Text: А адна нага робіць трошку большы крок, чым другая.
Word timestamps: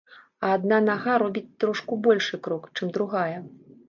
А 0.45 0.47
адна 0.59 0.77
нага 0.85 1.17
робіць 1.23 1.55
трошку 1.63 1.97
большы 2.07 2.39
крок, 2.49 2.65
чым 2.77 2.87
другая. 2.97 3.37